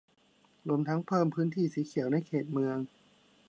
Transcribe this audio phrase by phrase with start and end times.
[0.67, 2.77] รวมทั้งเพิ่มพื้นที่สีเขียวในเขตเมือง